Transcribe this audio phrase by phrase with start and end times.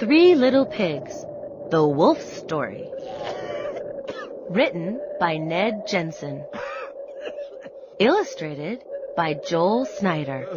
[0.00, 1.24] Three Little Pigs
[1.70, 2.90] The Wolf Story.
[4.48, 6.44] Written by Ned Jensen.
[8.00, 8.82] Illustrated
[9.16, 10.48] by Joel Snyder.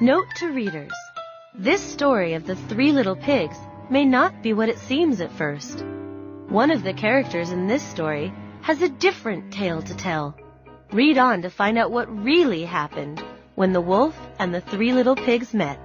[0.00, 0.92] Note to readers.
[1.58, 3.56] This story of the three little pigs
[3.92, 5.84] may not be what it seems at first.
[6.48, 8.32] One of the characters in this story
[8.62, 10.34] has a different tale to tell.
[10.92, 13.22] Read on to find out what really happened
[13.54, 15.78] when the wolf and the three little pigs met.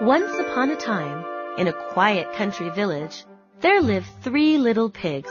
[0.00, 1.24] Once upon a time,
[1.58, 3.24] in a quiet country village,
[3.60, 5.30] there lived three little pigs.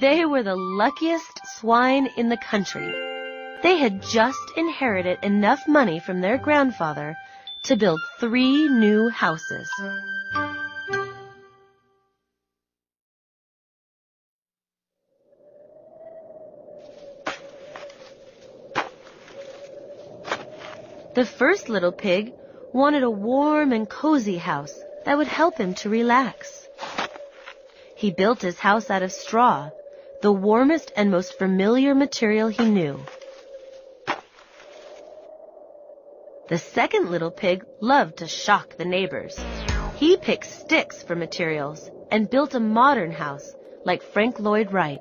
[0.00, 2.90] They were the luckiest swine in the country.
[3.62, 7.14] They had just inherited enough money from their grandfather
[7.64, 9.68] to build three new houses.
[21.12, 22.32] The first little pig
[22.72, 26.66] wanted a warm and cozy house that would help him to relax.
[27.94, 29.70] He built his house out of straw,
[30.22, 33.00] the warmest and most familiar material he knew.
[36.48, 39.38] The second little pig loved to shock the neighbors.
[39.96, 43.54] He picked sticks for materials and built a modern house
[43.84, 45.00] like Frank Lloyd Wright.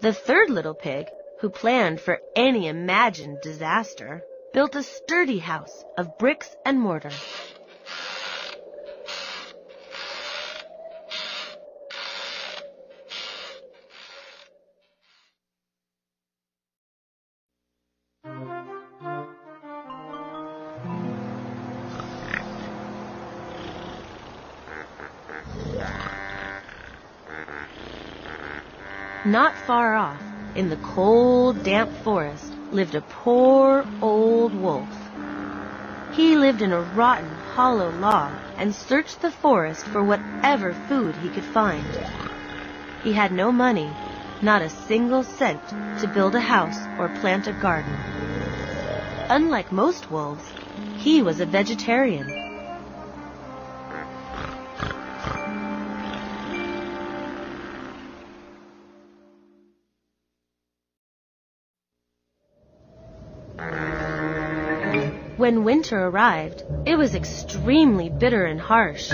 [0.00, 1.08] The third little pig,
[1.40, 7.10] who planned for any imagined disaster, built a sturdy house of bricks and mortar.
[29.24, 30.20] Not far off,
[30.56, 34.88] in the cold, damp forest, lived a poor old wolf.
[36.10, 41.30] He lived in a rotten, hollow log and searched the forest for whatever food he
[41.30, 41.86] could find.
[43.04, 43.88] He had no money,
[44.42, 45.62] not a single cent
[46.00, 47.94] to build a house or plant a garden.
[49.28, 50.52] Unlike most wolves,
[50.96, 52.41] he was a vegetarian.
[65.42, 69.08] When winter arrived, it was extremely bitter and harsh.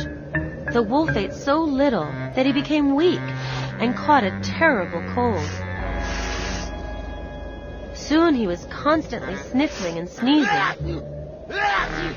[0.74, 3.22] The wolf ate so little that he became weak
[3.80, 5.48] and caught a terrible cold.
[7.94, 11.02] Soon he was constantly sniffling and sneezing.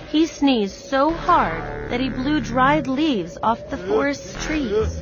[0.09, 5.01] He sneezed so hard that he blew dried leaves off the forest trees.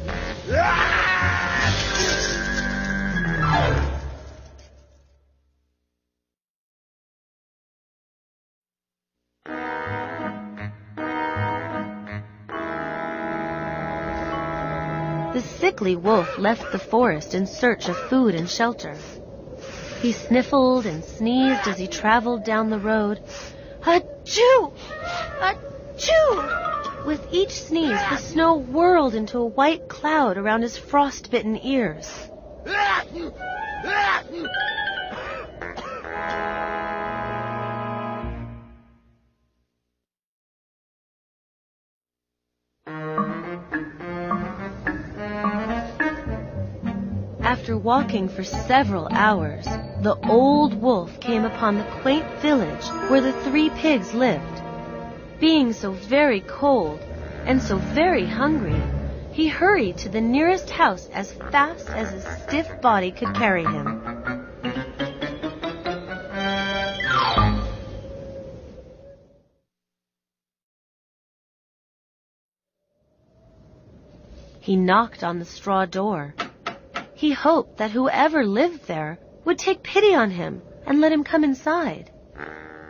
[15.40, 18.98] The sickly wolf left the forest in search of food and shelter.
[20.02, 23.22] He sniffled and sneezed as he traveled down the road.
[23.86, 24.74] Achoo!
[25.40, 27.06] Achoo!
[27.06, 32.12] With each sneeze, the snow whirled into a white cloud around his frostbitten ears.
[47.60, 49.66] After walking for several hours,
[50.02, 54.62] the old wolf came upon the quaint village where the three pigs lived.
[55.42, 57.02] Being so very cold
[57.46, 58.82] and so very hungry,
[59.34, 64.02] he hurried to the nearest house as fast as his stiff body could carry him.
[74.62, 76.36] He knocked on the straw door.
[77.20, 81.44] He hoped that whoever lived there would take pity on him and let him come
[81.44, 82.10] inside.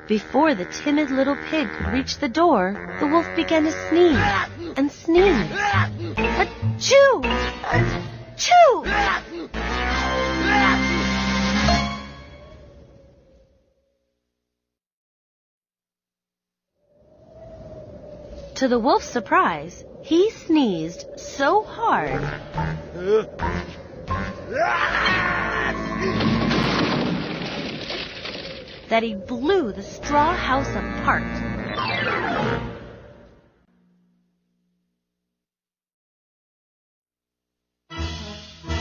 [0.08, 2.64] Before the timid little pig could reach the door,
[3.00, 5.50] the wolf began to sneeze and sneeze.
[6.46, 7.24] Achoo!
[8.38, 8.86] Achoo!
[18.54, 22.22] To the wolf's surprise, he sneezed so hard
[28.90, 31.24] that he blew the straw house apart.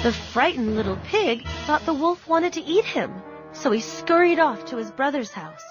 [0.02, 3.12] The frightened little pig thought the wolf wanted to eat him,
[3.52, 5.64] so he scurried off to his brother's house.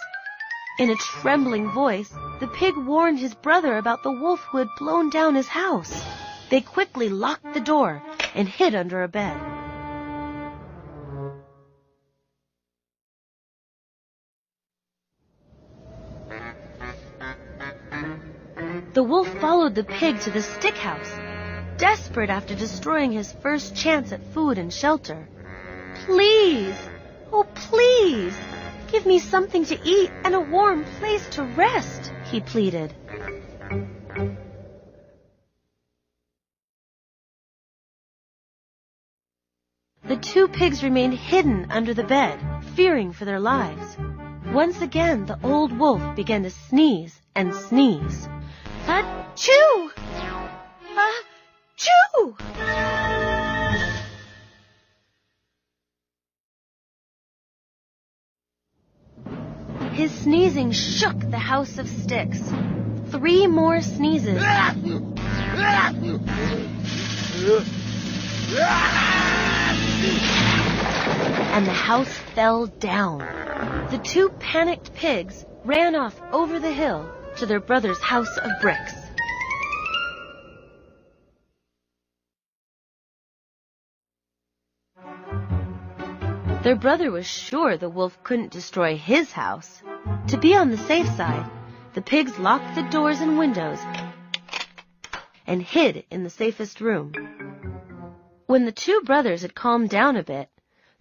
[0.80, 5.10] In a trembling voice, the pig warned his brother about the wolf who had blown
[5.10, 6.06] down his house.
[6.50, 8.04] They quickly locked the door
[8.36, 9.57] and hid under a bed.
[18.98, 21.20] The wolf followed the pig to the stick house,
[21.78, 25.30] desperate after destroying his first chance at food and shelter.
[26.08, 26.76] Please,
[27.32, 28.36] oh please,
[28.92, 32.92] give me something to eat and a warm place to rest, he pleaded.
[40.06, 42.40] The two pigs remained hidden under the bed,
[42.76, 43.96] fearing for their lives.
[44.52, 48.28] Once again, the old wolf began to sneeze and sneeze.
[48.88, 49.04] Uh,
[49.36, 49.92] Achoo!
[51.78, 52.36] Achoo!
[59.76, 62.40] Uh, His sneezing shook the house of sticks.
[63.08, 64.42] Three more sneezes.
[71.52, 73.20] And the house fell down.
[73.92, 78.94] The two panicked pigs ran off over the hill to their brother's house of bricks.
[86.64, 89.82] Their brother was sure the wolf couldn't destroy his house.
[90.28, 91.50] To be on the safe side,
[91.94, 93.80] the pigs locked the doors and windows
[95.46, 97.14] and hid in the safest room.
[98.48, 100.50] When the two brothers had calmed down a bit,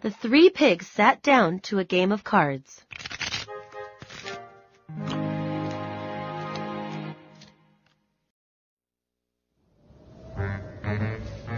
[0.03, 2.86] the three pigs sat down to a game of cards.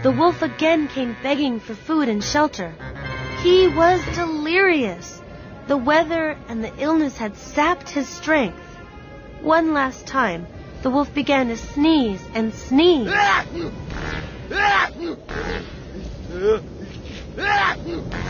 [0.01, 2.73] The wolf again came begging for food and shelter.
[3.43, 5.21] He was delirious.
[5.67, 8.57] The weather and the illness had sapped his strength.
[9.41, 10.47] One last time,
[10.83, 13.11] the wolf began to sneeze and sneeze.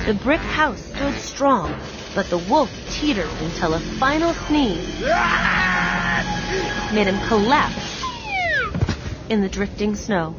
[0.07, 1.75] The brick house stood strong,
[2.15, 5.01] but the wolf teetered until a final sneeze
[6.93, 8.03] made him collapse
[9.29, 10.35] in the drifting snow.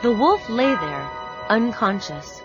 [0.00, 1.10] The wolf lay there,
[1.48, 2.40] unconscious.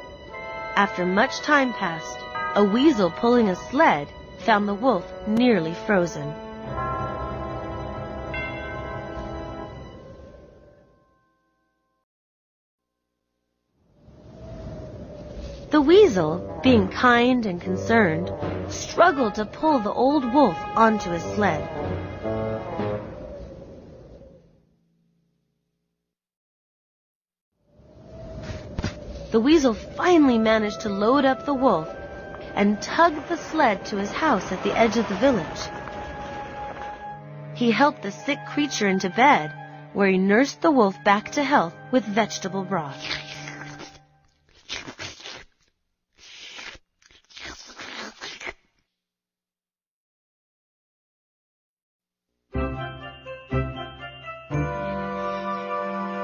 [0.76, 2.18] After much time passed,
[2.56, 4.08] a weasel pulling a sled
[4.40, 6.34] found the wolf nearly frozen.
[15.70, 18.32] The weasel, being kind and concerned,
[18.68, 21.62] struggled to pull the old wolf onto his sled.
[29.34, 31.90] The weasel finally managed to load up the wolf
[32.54, 35.62] and tug the sled to his house at the edge of the village.
[37.56, 39.52] He helped the sick creature into bed,
[39.94, 43.04] where he nursed the wolf back to health with vegetable broth.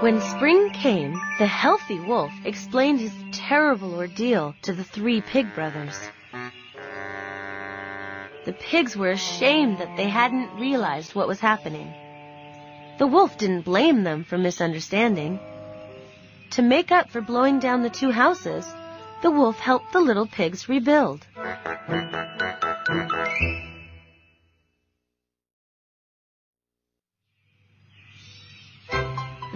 [0.01, 5.99] When spring came, the healthy wolf explained his terrible ordeal to the three pig brothers.
[8.45, 11.93] The pigs were ashamed that they hadn't realized what was happening.
[12.97, 15.37] The wolf didn't blame them for misunderstanding.
[16.51, 18.65] To make up for blowing down the two houses,
[19.21, 21.27] the wolf helped the little pigs rebuild.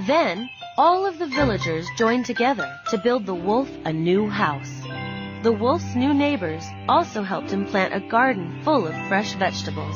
[0.07, 4.81] Then, all of the villagers joined together to build the wolf a new house.
[5.43, 9.95] The wolf's new neighbors also helped him plant a garden full of fresh vegetables.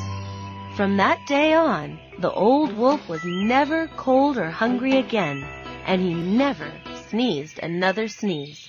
[0.76, 5.44] From that day on, the old wolf was never cold or hungry again,
[5.84, 6.72] and he never
[7.10, 8.66] sneezed another sneeze.